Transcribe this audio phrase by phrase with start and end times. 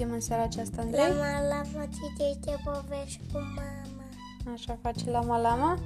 [0.00, 1.08] citim în seara aceasta, Andrei?
[1.08, 4.52] Lama Lama citește povești cu mama.
[4.52, 5.78] Așa face Lama Lama?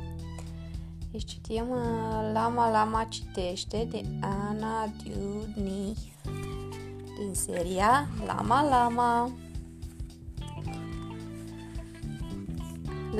[1.10, 5.96] Deci citim uh, Lama Lama citește de Ana Dudney
[7.19, 9.31] din seria Lama Lama.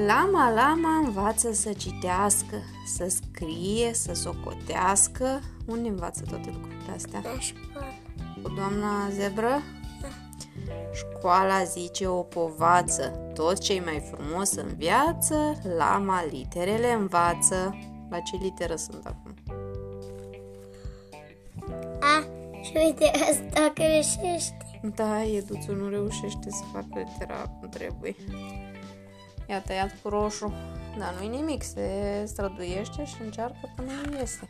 [0.07, 2.57] Lama Lama învață să citească,
[2.87, 5.41] să scrie, să socotească.
[5.67, 7.21] Unde învață toate lucrurile astea?
[7.25, 7.93] La școală.
[8.43, 9.63] Cu doamna Zebră?
[11.17, 17.79] Școala zice o povață, tot ce mai frumos în viață, lama literele învață.
[18.11, 19.35] La ce literă sunt acum?
[22.01, 22.27] A,
[22.63, 24.81] și uite, asta greșește.
[24.95, 28.15] Da, Eduțul nu reușește să facă litera cum trebuie.
[29.49, 30.53] I-a tăiat cu roșu.
[30.99, 34.49] Dar nu-i nimic, se străduiește și încearcă până îi iese.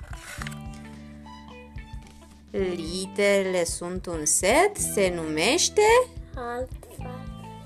[2.77, 5.83] Literele sunt un set, se numește
[6.37, 7.21] Altfel.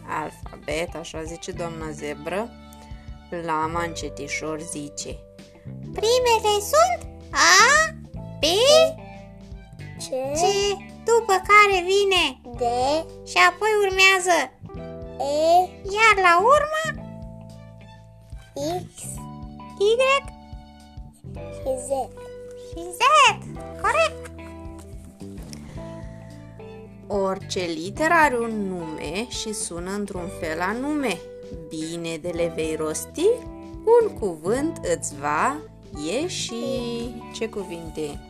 [0.08, 2.50] alfabet, așa zice doamna zebră.
[3.44, 5.18] Lama încetișor zice
[5.82, 7.94] Primele sunt A,
[8.40, 8.44] B,
[9.96, 10.06] C,
[10.38, 10.42] C,
[11.04, 12.62] după care vine D,
[13.28, 14.36] și apoi urmează
[15.18, 15.60] E,
[15.96, 17.08] iar la urmă
[18.92, 19.02] X
[19.78, 19.92] Y
[21.52, 21.90] și Z.
[22.68, 23.00] și Z.
[23.82, 24.37] Corect!
[27.10, 31.18] Orice literă are un nume și sună într-un fel anume.
[31.68, 33.26] Bine de le vei rosti,
[34.02, 35.56] un cuvânt îți va
[36.06, 36.54] ieși.
[37.34, 38.20] Ce cuvinte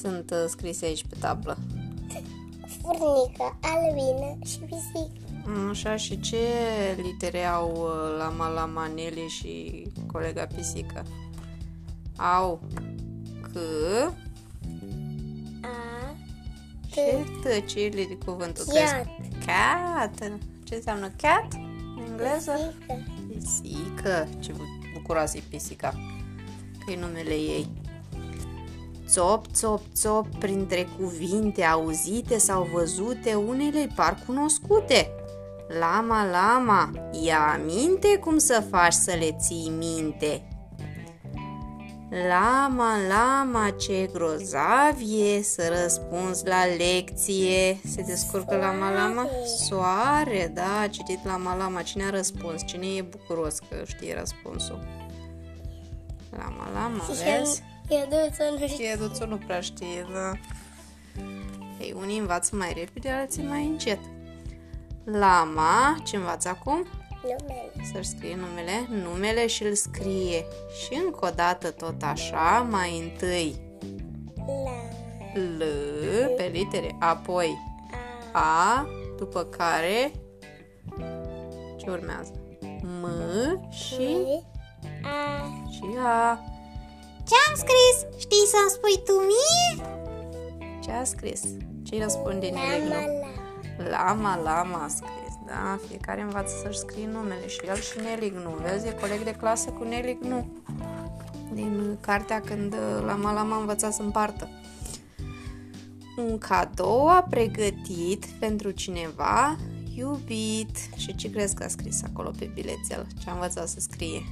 [0.00, 1.56] sunt uh, scrise aici pe tablă?
[2.80, 5.20] Furnică, albină și pisică.
[5.70, 6.36] Așa, și ce
[7.02, 11.02] litere au uh, Lama Lama Nele și colega Pisică?
[12.16, 12.60] Au
[13.40, 14.14] C A,
[16.92, 17.00] și
[17.42, 17.66] T.
[17.66, 18.64] Ce e de cuvântul?
[18.74, 19.06] Cat.
[19.46, 20.30] Cat.
[20.64, 21.46] Ce înseamnă cat
[21.96, 22.74] în engleză?
[22.78, 23.02] pisică.
[23.28, 24.28] Pisică.
[24.40, 25.88] Ce bu- bucuroasă e pisica.
[26.84, 27.68] Că e numele ei.
[29.06, 35.10] Țop, țop, țop, printre cuvinte auzite sau văzute, unele par cunoscute.
[35.80, 36.90] Lama, lama,
[37.24, 40.42] ia aminte cum să faci să le ții minte.
[42.12, 47.80] Lama, lama, ce grozav e să răspunzi la lecție.
[47.84, 49.26] Se descurcă lama, lama?
[49.66, 51.82] Soare, da, a citit lama, lama.
[51.82, 52.62] Cine a răspuns?
[52.66, 54.78] Cine e bucuros că știe răspunsul?
[56.30, 57.62] Lama, lama, vezi?
[57.88, 58.66] Eu nu să nu știu.
[58.66, 60.32] Știe, duțul nu prea știe, da.
[61.80, 63.98] Ei, unii învață mai repede, alții mai încet.
[65.04, 66.86] Lama, ce învață acum?
[67.22, 67.72] Numele.
[67.92, 70.44] Să-și scrie numele, numele și îl scrie.
[70.82, 73.60] Și încă o dată tot așa, mai întâi
[74.46, 75.62] La, L
[76.36, 77.58] pe litere, apoi
[78.32, 78.86] A, A,
[79.18, 80.12] după care
[81.76, 82.32] ce urmează?
[82.82, 83.06] M
[83.70, 84.16] și,
[85.02, 86.38] A, și A.
[87.28, 88.18] Ce-am scris?
[88.20, 89.86] Știi să-mi spui tu mie?
[90.82, 91.42] Ce a scris?
[91.82, 92.90] Ce-i răspunde Lama, Nelegnu?
[93.78, 93.88] la.
[93.88, 95.21] Lama, lama a scris,
[95.52, 95.78] da?
[95.88, 98.50] Fiecare învață să-și scrie numele și el și Nelignu.
[98.50, 100.46] Vezi, e coleg de clasă cu Nelignu.
[101.52, 104.48] Din cartea când uh, Lama, lama a învățat să împartă.
[106.16, 109.56] Un cadou a pregătit pentru cineva
[109.96, 110.76] iubit.
[110.96, 113.06] Și ce crezi că a scris acolo pe bilețel?
[113.22, 114.22] Ce a învățat să scrie?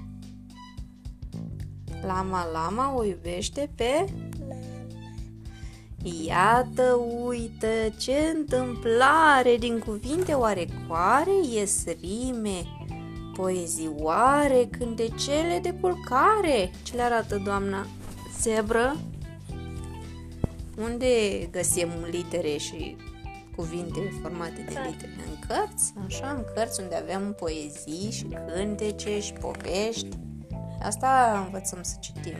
[2.02, 4.04] Lama, lama o iubește pe
[6.02, 7.66] Iată, uită
[7.98, 12.64] ce întâmplare din cuvinte oarecoare ies rime,
[13.34, 16.70] poezioare, cântecele de culcare.
[16.82, 17.86] Ce le arată doamna
[18.40, 18.96] zebră?
[20.78, 21.08] Unde
[21.50, 22.96] găsim litere și
[23.56, 25.16] cuvinte formate de litere?
[25.28, 30.08] În cărți, așa, în cărți unde avem poezii și cântece și povești.
[30.82, 32.36] Asta învățăm să citim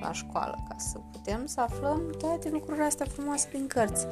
[0.00, 4.06] la școală, ca să putem să aflăm toate lucrurile astea frumoase prin cărți.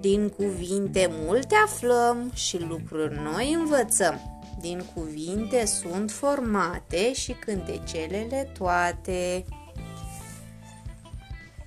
[0.00, 4.20] Din cuvinte multe aflăm și lucruri noi învățăm.
[4.60, 9.44] Din cuvinte sunt formate și cântecelele toate.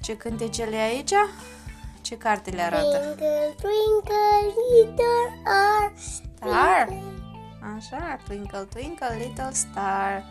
[0.01, 1.13] Ce cântecele e aici?
[2.01, 2.97] Ce carte le arată?
[2.97, 5.93] Twinkle, twinkle, little star.
[5.95, 6.87] Star.
[7.75, 10.23] Așa, Twinkle, Twinkle, Little Star.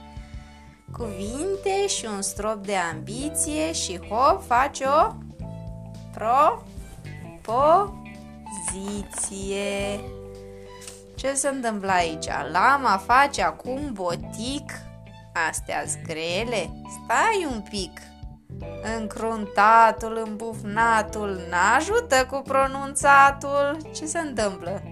[0.98, 5.12] Cuvinte și un strop de ambiție și hop, face o
[7.44, 10.00] propoziție.
[11.14, 12.26] Ce se întâmplă aici?
[12.52, 14.72] Lama face acum botic.
[15.48, 16.70] Astea grele.
[17.04, 18.00] Stai un pic.
[18.99, 23.76] Încruntatul, îmbufnatul, n-ajută cu pronunțatul.
[23.94, 24.82] Ce se întâmplă?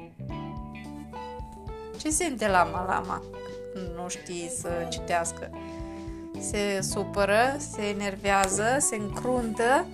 [1.97, 3.23] Ce simte lama lama?
[3.97, 5.51] Nu știi să citească.
[6.41, 9.87] Se supără, se enervează, se încruntă.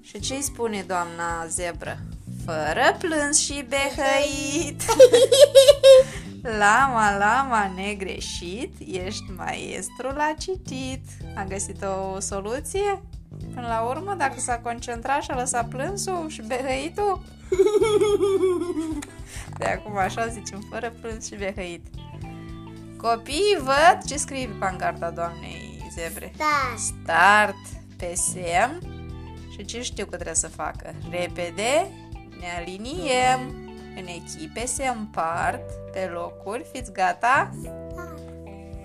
[0.00, 1.98] Și ce îi spune doamna zebră?
[2.44, 4.82] Fără plâns și behăit.
[6.58, 11.04] Lama, lama, negreșit, ești maestru la citit.
[11.34, 13.02] A găsit o soluție?
[13.54, 17.22] Până la urmă, dacă s-a concentrat și a lăsat plânsul și behăitul?
[19.58, 21.86] De acum așa zicem, fără plâns și behăit.
[23.10, 26.32] Copiii văd ce scrie pe pancarta doamnei zebre.
[26.36, 26.76] Da.
[26.76, 27.66] Start
[27.96, 28.78] pe semn
[29.50, 30.94] și ce știu că trebuie să facă?
[31.10, 31.90] Repede
[32.38, 33.40] ne aliniem
[33.96, 36.66] în echipe, se împart pe locuri.
[36.72, 37.50] Fiți gata?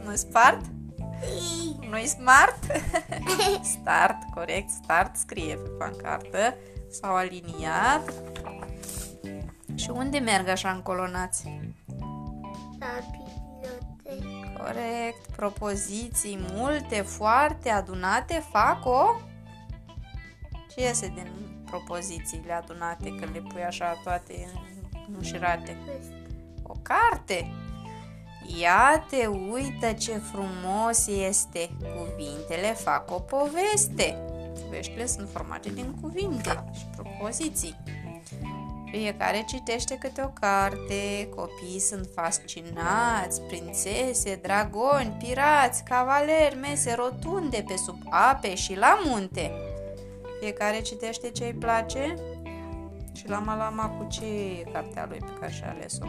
[0.04, 0.62] Nu spart?
[1.90, 2.60] Nu-i smart?
[3.80, 6.56] start, corect, start scrie pe pancartă.
[6.92, 8.14] S-au aliniat.
[9.76, 11.44] Și unde merg așa încolonați?
[12.80, 13.39] La bibliotecă.
[14.64, 19.16] Corect, propoziții multe, foarte adunate fac o...
[20.76, 21.32] Ce iese din
[21.66, 24.52] propozițiile adunate când le pui așa toate
[25.18, 25.78] înșirate?
[26.64, 27.52] O carte!
[28.60, 31.70] Ia te uită ce frumos este!
[31.98, 34.18] Cuvintele fac o poveste!
[34.64, 37.76] Poveștile sunt formate din cuvinte și propoziții.
[38.92, 47.78] Fiecare citește câte o carte, copiii sunt fascinați, prințese, dragoni, pirați, cavaleri, mese rotunde pe
[47.78, 49.52] sub ape și la munte.
[50.40, 52.16] Fiecare citește ce îi place
[53.14, 56.06] și lama lama cu ce e cartea lui pe care și-a ales-o.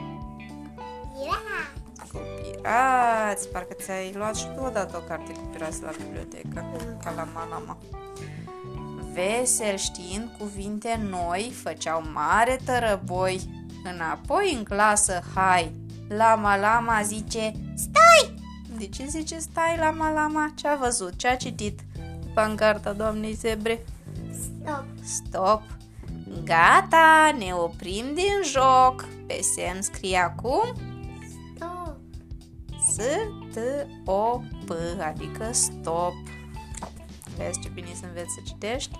[1.22, 1.80] Era.
[2.12, 6.64] Cu pirați, parcă ți-ai luat și tu odată o carte cu pirați la bibliotecă,
[7.04, 7.76] ca la Malama.
[9.12, 13.40] Vesel știind cuvinte noi, făceau mare tărăboi.
[13.94, 15.72] Înapoi în clasă, hai!
[16.08, 18.34] Lama Lama zice, stai!
[18.78, 20.52] De ce zice stai, Lama Lama?
[20.54, 21.16] Ce a văzut?
[21.16, 21.80] Ce a citit?
[22.34, 23.84] Pancarta doamnei zebre.
[24.32, 24.84] Stop.
[25.02, 25.62] Stop!
[26.44, 29.08] Gata, ne oprim din joc.
[29.26, 30.72] Pe semn scrie acum
[31.56, 31.96] Stop.
[32.90, 34.70] S-T-O-P,
[35.00, 36.12] adică stop.
[37.44, 38.98] Vezi ce bine să înveți să citești?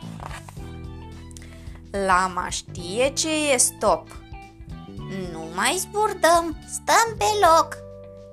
[1.91, 4.07] Lama știe ce e stop.
[5.33, 7.77] Nu mai zburdăm, stăm pe loc.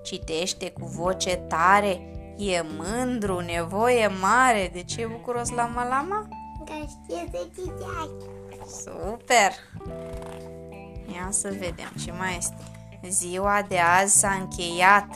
[0.03, 2.11] Citește cu voce tare.
[2.37, 4.69] E mândru, nevoie mare.
[4.73, 6.27] De ce e bucuros lama lama?
[6.65, 8.25] Că știe să citească.
[8.67, 9.51] Super!
[11.13, 12.63] Ia să vedem ce mai este.
[13.09, 15.07] Ziua de azi s-a încheiat.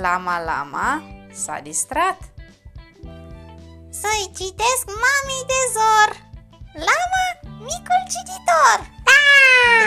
[0.00, 1.02] Lama Lama
[1.32, 2.33] s-a distrat.
[4.00, 6.08] Să-i citesc mamii de zor.
[6.88, 7.24] Lama,
[7.58, 8.76] micul cititor.
[9.08, 9.20] Da!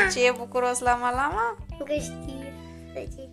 [0.05, 1.57] De ce e bucuros Lama Lama?
[1.77, 2.53] Că știe
[2.93, 3.31] să citească.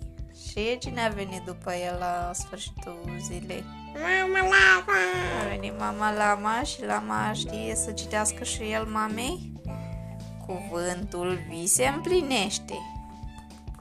[0.50, 3.64] Și cine a venit după el la sfârșitul zilei?
[3.92, 4.98] Mama lava.
[5.44, 9.52] A venit mama Lama și Lama știe să citească și el mamei?
[10.46, 12.74] Cuvântul vi se împlinește.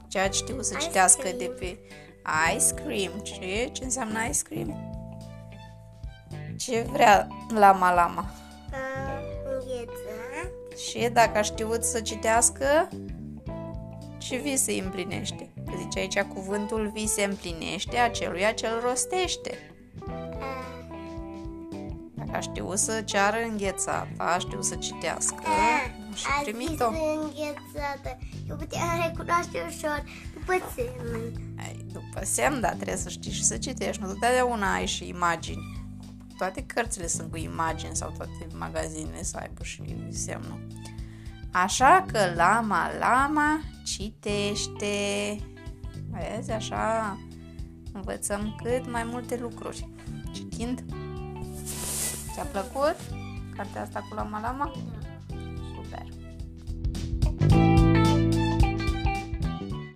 [0.08, 1.38] Ce a știut să Ice citească cream.
[1.38, 1.78] de pe
[2.56, 3.18] ice cream.
[3.22, 3.68] Ce?
[3.72, 4.93] Ce înseamnă ice cream?
[6.64, 8.24] Ce vrea Lama Lama?
[8.72, 8.76] A
[9.52, 10.78] înghețat.
[10.78, 12.88] Și dacă a știut să citească,
[14.18, 15.52] ce vi se împlinește?
[15.66, 19.58] Că zice aici cuvântul vi se împlinește aceluia ce îl rostește.
[20.06, 20.12] A
[22.14, 25.42] Dacă a știut să ceară înghețată, a știut să citească
[26.14, 26.90] și a primit-o.
[26.90, 28.18] zis înghețată.
[28.48, 30.04] Eu puteam recunoaște ușor
[30.34, 31.32] după semn.
[31.58, 34.02] Ai, după semn, da, trebuie să știi și să citești.
[34.02, 35.83] Nu totdeauna ai și imagini.
[36.36, 40.66] Toate cărțile sunt cu imagini sau toate magazinele să aibă și semnul.
[41.52, 45.36] Așa că lama, lama citește.
[46.10, 47.18] Vezi, așa
[47.92, 49.88] învățăm cât mai multe lucruri.
[50.32, 50.84] Citind.
[52.32, 52.96] Ți-a plăcut
[53.56, 54.72] cartea asta cu lama, lama?
[55.74, 56.23] Super.